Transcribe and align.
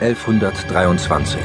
1123. 0.00 1.40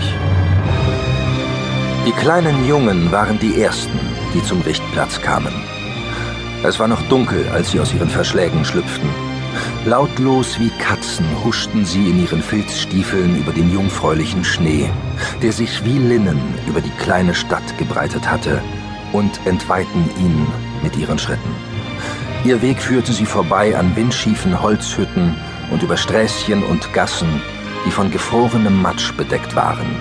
Die 2.06 2.12
kleinen 2.12 2.68
Jungen 2.68 3.12
waren 3.12 3.40
die 3.40 3.62
Ersten, 3.62 4.00
die 4.34 4.44
zum 4.44 4.62
Richtplatz 4.62 5.20
kamen. 5.22 5.54
Es 6.64 6.80
war 6.80 6.88
noch 6.88 7.02
dunkel, 7.10 7.48
als 7.50 7.72
sie 7.72 7.80
aus 7.80 7.94
ihren 7.94 8.10
Verschlägen 8.10 8.64
schlüpften. 8.64 9.10
Lautlos 9.86 10.60
wie 10.60 10.70
Katzen 10.70 11.26
huschten 11.44 11.84
sie 11.84 12.10
in 12.10 12.22
ihren 12.22 12.42
Filzstiefeln 12.42 13.38
über 13.38 13.52
den 13.52 13.72
jungfräulichen 13.72 14.44
Schnee, 14.44 14.90
der 15.42 15.52
sich 15.52 15.84
wie 15.84 15.98
Linnen 15.98 16.40
über 16.68 16.82
die 16.82 16.94
kleine 17.02 17.34
Stadt 17.34 17.78
gebreitet 17.78 18.30
hatte, 18.30 18.62
und 19.14 19.40
entweihten 19.46 20.10
ihn 20.20 20.48
mit 20.82 20.96
ihren 20.96 21.20
Schritten. 21.20 21.56
Ihr 22.46 22.62
Weg 22.62 22.82
führte 22.82 23.14
sie 23.14 23.26
vorbei 23.26 23.78
an 23.78 23.96
windschiefen 23.96 24.62
Holzhütten 24.62 25.36
und 25.72 25.82
über 25.82 25.98
Sträßchen 25.98 26.64
und 26.64 26.94
Gassen, 26.94 27.42
die 27.86 27.92
von 27.92 28.12
gefrorenem 28.12 28.82
Matsch 28.82 29.14
bedeckt 29.14 29.56
waren, 29.56 29.96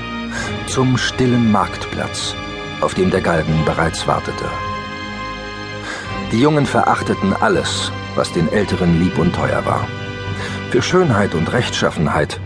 zum 0.66 0.97
stillen 0.97 1.51
Marktplatz, 1.51 2.34
auf 2.80 2.95
dem 2.95 3.11
der 3.11 3.20
Galgen 3.20 3.65
bereits 3.65 4.06
wartete. 4.06 4.45
Die 6.33 6.41
Jungen 6.41 6.66
verachteten 6.66 7.34
alles, 7.41 7.92
was 8.15 8.33
den 8.33 8.51
Älteren 8.53 9.01
lieb 9.01 9.19
und 9.19 9.34
teuer 9.34 9.65
war. 9.66 9.87
Für 10.70 10.83
Schönheit 10.83 11.34
und 11.34 11.53
Rechtschaffenheit 11.53 12.41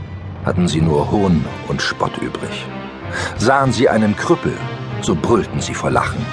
hatten 0.45 0.69
sie 0.69 0.81
nur 0.81 1.11
Hohn 1.11 1.45
und 1.69 1.81
Spott 1.83 2.19
übrig. 2.19 2.67
Sahen 3.37 3.73
sie 3.73 3.89
einen 3.89 4.17
Krüppel, 4.17 4.57
so 5.01 5.15
brüllten 5.15 5.61
sie 5.61 5.75
vor 5.75 5.91
Lachen, 5.91 6.25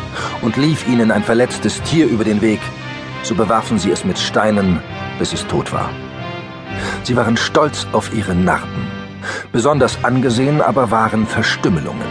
und 0.42 0.58
lief 0.58 0.88
ihnen 0.88 1.12
ein 1.12 1.24
verletztes 1.24 1.82
Tier 1.84 2.08
über 2.08 2.24
den 2.24 2.42
Weg, 2.42 2.60
so 3.22 3.36
bewarfen 3.36 3.78
sie 3.78 3.92
es 3.92 4.04
mit 4.04 4.18
Steinen, 4.18 4.80
bis 5.20 5.34
es 5.34 5.46
tot 5.48 5.72
war. 5.72 5.90
Sie 7.04 7.16
waren 7.16 7.38
stolz 7.38 7.88
auf 7.92 8.14
ihre 8.14 8.34
Narben. 8.34 9.03
Besonders 9.52 10.04
angesehen 10.04 10.62
aber 10.62 10.92
waren 10.92 11.26
Verstümmelungen. 11.26 12.08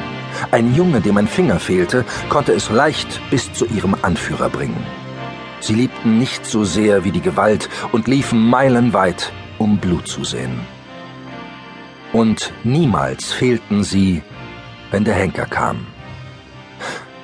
Ein 0.51 0.75
Junge, 0.75 1.01
dem 1.01 1.17
ein 1.17 1.29
Finger 1.29 1.59
fehlte, 1.59 2.05
konnte 2.29 2.53
es 2.53 2.71
leicht 2.71 3.21
bis 3.31 3.53
zu 3.53 3.67
ihrem 3.67 3.97
Anführer 4.03 4.49
bringen. 4.49 4.85
Sie 5.61 5.75
liebten 5.75 6.19
nicht 6.19 6.45
so 6.45 6.65
sehr 6.65 7.05
wie 7.05 7.13
die 7.13 7.21
Gewalt 7.21 7.69
und 7.93 8.09
liefen 8.09 8.45
meilenweit, 8.49 9.33
um 9.59 9.79
Blut 9.79 10.09
zu 10.09 10.25
sehen. 10.25 10.61
Und 12.13 12.53
niemals 12.65 13.33
fehlten 13.33 13.85
sie, 13.85 14.23
wenn 14.91 15.05
der 15.05 15.15
Henker 15.15 15.47
kam. 15.47 15.87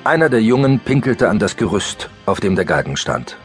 Einer 0.03 0.29
der 0.29 0.41
Jungen 0.41 0.79
pinkelte 0.79 1.29
an 1.29 1.39
das 1.39 1.57
Gerüst, 1.57 2.09
auf 2.25 2.39
dem 2.39 2.55
der 2.55 2.65
Galgen 2.65 2.95
stand. 2.95 3.37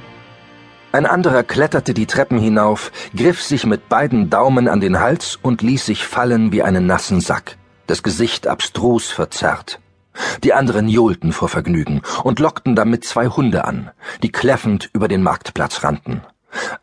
Ein 0.94 1.06
anderer 1.06 1.42
kletterte 1.42 1.92
die 1.92 2.06
Treppen 2.06 2.38
hinauf, 2.38 2.92
griff 3.16 3.42
sich 3.42 3.66
mit 3.66 3.88
beiden 3.88 4.30
Daumen 4.30 4.68
an 4.68 4.78
den 4.78 5.00
Hals 5.00 5.36
und 5.42 5.60
ließ 5.60 5.84
sich 5.84 6.06
fallen 6.06 6.52
wie 6.52 6.62
einen 6.62 6.86
nassen 6.86 7.20
Sack, 7.20 7.56
das 7.88 8.04
Gesicht 8.04 8.46
abstrus 8.46 9.10
verzerrt. 9.10 9.80
Die 10.44 10.52
anderen 10.52 10.86
johlten 10.86 11.32
vor 11.32 11.48
Vergnügen 11.48 12.02
und 12.22 12.38
lockten 12.38 12.76
damit 12.76 13.04
zwei 13.04 13.26
Hunde 13.26 13.64
an, 13.64 13.90
die 14.22 14.30
kläffend 14.30 14.88
über 14.92 15.08
den 15.08 15.24
Marktplatz 15.24 15.82
rannten. 15.82 16.22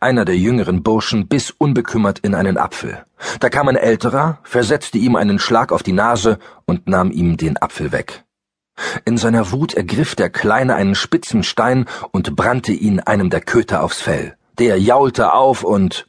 Einer 0.02 0.26
der 0.26 0.36
jüngeren 0.36 0.84
Burschen 0.84 1.30
biss 1.30 1.52
unbekümmert 1.58 2.20
in 2.20 2.36
einen 2.36 2.58
Apfel. 2.58 3.06
Da 3.39 3.48
kam 3.48 3.70
ein 3.70 3.78
älterer, 3.78 4.39
versetzte 4.44 4.98
ihm 4.98 5.16
einen 5.16 5.39
Schlag 5.39 5.72
auf 5.72 5.84
die 5.84 5.94
Nase 5.94 6.38
und 6.66 6.86
nahm 6.89 7.12
ihm 7.12 7.38
den 7.38 7.62
Apfel 7.62 7.94
weg. 7.94 8.26
In 9.06 9.18
seiner 9.18 9.52
Wut 9.52 9.74
ergriff 9.74 10.16
der 10.16 10.30
Kleine 10.30 10.76
einen 10.76 10.96
spitzen 10.96 11.44
Stein 11.44 11.86
und 12.12 12.36
brannte 12.36 12.72
ihn 12.72 13.00
einem 13.00 13.30
der 13.30 13.42
Köter 13.42 13.84
aufs 13.84 14.02
Fell. 14.02 14.38
Der 14.60 14.80
jaulte 14.80 15.34
auf 15.34 15.64
und 15.64 16.08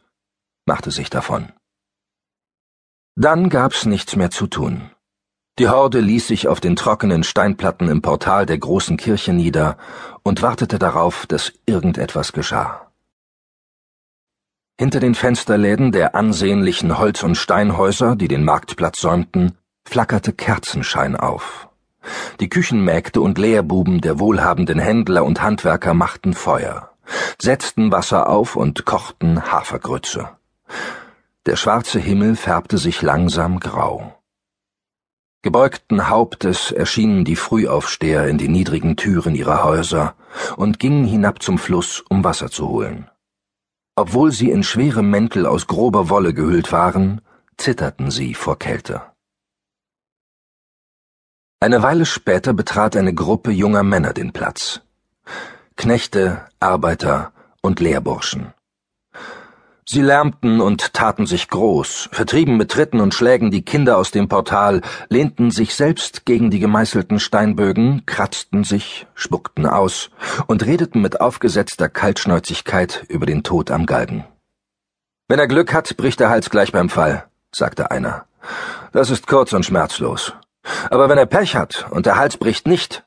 machte 0.66 0.90
sich 0.90 1.10
davon. 1.10 1.52
Dann 3.14 3.48
gab's 3.50 3.84
nichts 3.86 4.16
mehr 4.16 4.30
zu 4.30 4.46
tun. 4.46 4.90
Die 5.58 5.68
Horde 5.68 6.00
ließ 6.00 6.28
sich 6.28 6.48
auf 6.48 6.60
den 6.60 6.76
trockenen 6.76 7.24
Steinplatten 7.24 7.88
im 7.88 8.00
Portal 8.00 8.46
der 8.46 8.56
großen 8.56 8.96
Kirche 8.96 9.34
nieder 9.34 9.76
und 10.22 10.40
wartete 10.40 10.78
darauf, 10.78 11.26
dass 11.26 11.52
irgendetwas 11.66 12.32
geschah. 12.32 12.90
Hinter 14.78 14.98
den 14.98 15.14
Fensterläden 15.14 15.92
der 15.92 16.14
ansehnlichen 16.14 16.98
Holz- 16.98 17.22
und 17.22 17.36
Steinhäuser, 17.36 18.16
die 18.16 18.28
den 18.28 18.44
Marktplatz 18.44 19.00
säumten, 19.00 19.58
flackerte 19.84 20.32
Kerzenschein 20.32 21.14
auf. 21.16 21.68
Die 22.40 22.48
Küchenmägde 22.48 23.20
und 23.20 23.38
Lehrbuben 23.38 24.00
der 24.00 24.18
wohlhabenden 24.18 24.78
Händler 24.78 25.24
und 25.24 25.42
Handwerker 25.42 25.94
machten 25.94 26.34
Feuer, 26.34 26.90
setzten 27.40 27.92
Wasser 27.92 28.28
auf 28.28 28.56
und 28.56 28.84
kochten 28.84 29.50
Hafergrütze. 29.50 30.30
Der 31.46 31.56
schwarze 31.56 31.98
Himmel 31.98 32.36
färbte 32.36 32.78
sich 32.78 33.02
langsam 33.02 33.60
grau. 33.60 34.14
Gebeugten 35.42 36.08
Hauptes 36.08 36.70
erschienen 36.70 37.24
die 37.24 37.34
Frühaufsteher 37.34 38.28
in 38.28 38.38
den 38.38 38.52
niedrigen 38.52 38.96
Türen 38.96 39.34
ihrer 39.34 39.64
Häuser 39.64 40.14
und 40.56 40.78
gingen 40.78 41.04
hinab 41.04 41.42
zum 41.42 41.58
Fluss, 41.58 42.04
um 42.08 42.22
Wasser 42.22 42.48
zu 42.48 42.68
holen. 42.68 43.10
Obwohl 43.96 44.30
sie 44.30 44.50
in 44.50 44.62
schwere 44.62 45.02
Mäntel 45.02 45.46
aus 45.46 45.66
grober 45.66 46.08
Wolle 46.08 46.32
gehüllt 46.32 46.70
waren, 46.72 47.20
zitterten 47.56 48.10
sie 48.10 48.34
vor 48.34 48.58
Kälte. 48.58 49.02
Eine 51.62 51.80
Weile 51.80 52.06
später 52.06 52.54
betrat 52.54 52.96
eine 52.96 53.14
Gruppe 53.14 53.52
junger 53.52 53.84
Männer 53.84 54.12
den 54.12 54.32
Platz. 54.32 54.80
Knechte, 55.76 56.40
Arbeiter 56.58 57.30
und 57.60 57.78
Lehrburschen. 57.78 58.52
Sie 59.88 60.02
lärmten 60.02 60.60
und 60.60 60.92
taten 60.92 61.24
sich 61.24 61.46
groß, 61.46 62.08
vertrieben 62.10 62.56
mit 62.56 62.72
Tritten 62.72 62.98
und 62.98 63.14
Schlägen 63.14 63.52
die 63.52 63.64
Kinder 63.64 63.96
aus 63.96 64.10
dem 64.10 64.28
Portal, 64.28 64.80
lehnten 65.08 65.52
sich 65.52 65.76
selbst 65.76 66.26
gegen 66.26 66.50
die 66.50 66.58
gemeißelten 66.58 67.20
Steinbögen, 67.20 68.06
kratzten 68.06 68.64
sich, 68.64 69.06
spuckten 69.14 69.64
aus 69.64 70.10
und 70.48 70.66
redeten 70.66 71.00
mit 71.00 71.20
aufgesetzter 71.20 71.88
Kaltschnäuzigkeit 71.88 73.04
über 73.08 73.24
den 73.26 73.44
Tod 73.44 73.70
am 73.70 73.86
Galgen. 73.86 74.24
Wenn 75.28 75.38
er 75.38 75.46
Glück 75.46 75.72
hat, 75.72 75.96
bricht 75.96 76.18
der 76.18 76.28
Hals 76.28 76.50
gleich 76.50 76.72
beim 76.72 76.88
Fall, 76.88 77.26
sagte 77.54 77.92
einer. 77.92 78.26
Das 78.90 79.10
ist 79.10 79.28
kurz 79.28 79.52
und 79.52 79.64
schmerzlos. 79.64 80.32
Aber 80.90 81.08
wenn 81.08 81.18
er 81.18 81.26
Pech 81.26 81.56
hat 81.56 81.86
und 81.90 82.06
der 82.06 82.16
Hals 82.16 82.36
bricht 82.36 82.66
nicht, 82.66 83.04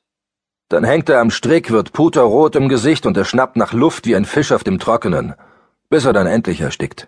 dann 0.69 0.83
hängt 0.83 1.09
er 1.09 1.19
am 1.19 1.29
Strick, 1.29 1.71
wird 1.71 1.93
puterrot 1.93 2.55
im 2.55 2.69
Gesicht 2.69 3.05
und 3.05 3.15
er 3.17 3.25
schnappt 3.25 3.55
nach 3.55 3.73
Luft 3.73 4.05
wie 4.05 4.15
ein 4.15 4.25
Fisch 4.25 4.51
auf 4.51 4.63
dem 4.63 4.79
Trockenen, 4.79 5.35
bis 5.89 6.05
er 6.05 6.13
dann 6.13 6.27
endlich 6.27 6.61
erstickt. 6.61 7.07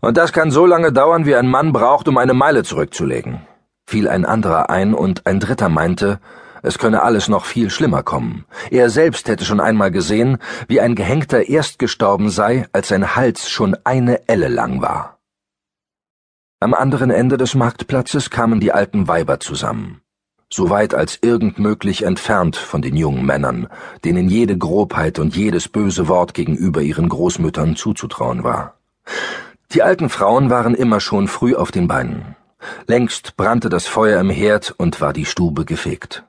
Und 0.00 0.16
das 0.16 0.32
kann 0.32 0.50
so 0.50 0.64
lange 0.64 0.92
dauern, 0.92 1.26
wie 1.26 1.34
ein 1.34 1.48
Mann 1.48 1.72
braucht, 1.72 2.06
um 2.06 2.16
eine 2.18 2.34
Meile 2.34 2.62
zurückzulegen. 2.62 3.40
Fiel 3.86 4.08
ein 4.08 4.24
anderer 4.24 4.70
ein 4.70 4.94
und 4.94 5.26
ein 5.26 5.40
dritter 5.40 5.68
meinte, 5.68 6.20
es 6.62 6.78
könne 6.78 7.02
alles 7.02 7.28
noch 7.28 7.44
viel 7.44 7.70
schlimmer 7.70 8.02
kommen. 8.02 8.44
Er 8.70 8.90
selbst 8.90 9.28
hätte 9.28 9.44
schon 9.44 9.60
einmal 9.60 9.90
gesehen, 9.90 10.38
wie 10.66 10.80
ein 10.80 10.94
Gehängter 10.94 11.48
erst 11.48 11.78
gestorben 11.78 12.30
sei, 12.30 12.66
als 12.72 12.88
sein 12.88 13.16
Hals 13.16 13.48
schon 13.48 13.76
eine 13.84 14.28
Elle 14.28 14.48
lang 14.48 14.80
war. 14.80 15.17
Am 16.60 16.74
anderen 16.74 17.10
Ende 17.10 17.36
des 17.36 17.54
Marktplatzes 17.54 18.30
kamen 18.30 18.58
die 18.58 18.72
alten 18.72 19.06
Weiber 19.06 19.38
zusammen, 19.38 20.00
so 20.50 20.70
weit 20.70 20.92
als 20.92 21.20
irgend 21.22 21.60
möglich 21.60 22.02
entfernt 22.02 22.56
von 22.56 22.82
den 22.82 22.96
jungen 22.96 23.24
Männern, 23.24 23.68
denen 24.04 24.28
jede 24.28 24.58
Grobheit 24.58 25.20
und 25.20 25.36
jedes 25.36 25.68
böse 25.68 26.08
Wort 26.08 26.34
gegenüber 26.34 26.82
ihren 26.82 27.08
Großmüttern 27.08 27.76
zuzutrauen 27.76 28.42
war. 28.42 28.74
Die 29.70 29.84
alten 29.84 30.08
Frauen 30.08 30.50
waren 30.50 30.74
immer 30.74 30.98
schon 30.98 31.28
früh 31.28 31.54
auf 31.54 31.70
den 31.70 31.86
Beinen. 31.86 32.34
Längst 32.88 33.36
brannte 33.36 33.68
das 33.68 33.86
Feuer 33.86 34.20
im 34.20 34.30
Herd 34.30 34.74
und 34.78 35.00
war 35.00 35.12
die 35.12 35.26
Stube 35.26 35.64
gefegt. 35.64 36.24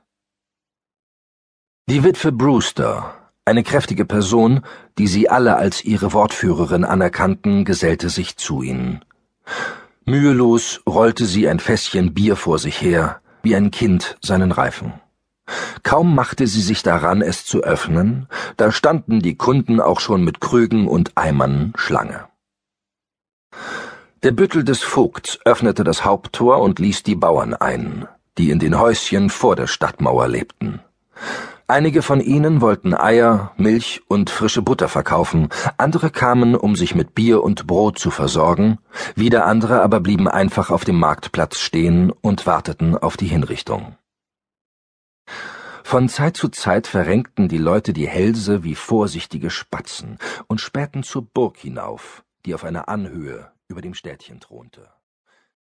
Die 1.88 2.04
Witwe 2.04 2.30
Brewster, 2.30 3.16
eine 3.44 3.64
kräftige 3.64 4.04
Person, 4.04 4.60
die 4.96 5.08
sie 5.08 5.28
alle 5.28 5.56
als 5.56 5.84
ihre 5.84 6.12
Wortführerin 6.12 6.84
anerkannten, 6.84 7.64
gesellte 7.64 8.10
sich 8.10 8.36
zu 8.36 8.62
ihnen. 8.62 9.04
Mühelos 10.10 10.80
rollte 10.88 11.24
sie 11.24 11.48
ein 11.48 11.60
Fässchen 11.60 12.12
Bier 12.14 12.34
vor 12.34 12.58
sich 12.58 12.80
her, 12.80 13.20
wie 13.44 13.54
ein 13.54 13.70
Kind 13.70 14.18
seinen 14.20 14.50
Reifen. 14.50 14.94
Kaum 15.84 16.16
machte 16.16 16.48
sie 16.48 16.62
sich 16.62 16.82
daran, 16.82 17.22
es 17.22 17.44
zu 17.44 17.62
öffnen, 17.62 18.26
da 18.56 18.72
standen 18.72 19.20
die 19.20 19.36
Kunden 19.36 19.80
auch 19.80 20.00
schon 20.00 20.24
mit 20.24 20.40
Krügen 20.40 20.88
und 20.88 21.16
Eimern 21.16 21.72
Schlange. 21.76 22.24
Der 24.24 24.32
Büttel 24.32 24.64
des 24.64 24.82
Vogts 24.82 25.38
öffnete 25.44 25.84
das 25.84 26.04
Haupttor 26.04 26.60
und 26.60 26.80
ließ 26.80 27.04
die 27.04 27.14
Bauern 27.14 27.54
ein, 27.54 28.08
die 28.36 28.50
in 28.50 28.58
den 28.58 28.80
Häuschen 28.80 29.30
vor 29.30 29.54
der 29.54 29.68
Stadtmauer 29.68 30.26
lebten. 30.26 30.80
Einige 31.70 32.02
von 32.02 32.20
ihnen 32.20 32.60
wollten 32.60 32.94
Eier, 32.94 33.52
Milch 33.56 34.02
und 34.08 34.28
frische 34.28 34.60
Butter 34.60 34.88
verkaufen, 34.88 35.50
andere 35.78 36.10
kamen, 36.10 36.56
um 36.56 36.74
sich 36.74 36.96
mit 36.96 37.14
Bier 37.14 37.44
und 37.44 37.68
Brot 37.68 37.96
zu 37.96 38.10
versorgen, 38.10 38.78
wieder 39.14 39.46
andere 39.46 39.80
aber 39.80 40.00
blieben 40.00 40.26
einfach 40.26 40.70
auf 40.70 40.84
dem 40.84 40.98
Marktplatz 40.98 41.60
stehen 41.60 42.10
und 42.10 42.44
warteten 42.44 42.98
auf 42.98 43.16
die 43.16 43.28
Hinrichtung. 43.28 43.96
Von 45.84 46.08
Zeit 46.08 46.36
zu 46.36 46.48
Zeit 46.48 46.88
verrenkten 46.88 47.46
die 47.46 47.58
Leute 47.58 47.92
die 47.92 48.08
Hälse 48.08 48.64
wie 48.64 48.74
vorsichtige 48.74 49.48
Spatzen 49.48 50.18
und 50.48 50.60
spähten 50.60 51.04
zur 51.04 51.22
Burg 51.22 51.56
hinauf, 51.56 52.24
die 52.46 52.54
auf 52.54 52.64
einer 52.64 52.88
Anhöhe 52.88 53.52
über 53.68 53.80
dem 53.80 53.94
Städtchen 53.94 54.40
thronte. 54.40 54.88